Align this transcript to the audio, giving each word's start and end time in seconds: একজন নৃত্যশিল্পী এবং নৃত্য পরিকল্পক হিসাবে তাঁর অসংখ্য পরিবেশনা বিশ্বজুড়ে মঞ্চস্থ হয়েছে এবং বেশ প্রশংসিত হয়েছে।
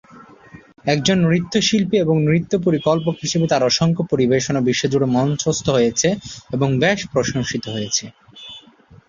একজন 0.85 1.17
নৃত্যশিল্পী 1.25 1.95
এবং 1.97 2.15
নৃত্য 2.21 2.53
পরিকল্পক 2.59 3.15
হিসাবে 3.23 3.45
তাঁর 3.47 3.63
অসংখ্য 3.63 4.03
পরিবেশনা 4.11 4.59
বিশ্বজুড়ে 4.61 5.07
মঞ্চস্থ 5.09 5.65
হয়েছে 5.69 6.07
এবং 6.53 6.69
বেশ 6.79 6.99
প্রশংসিত 7.13 7.63
হয়েছে। 7.69 8.05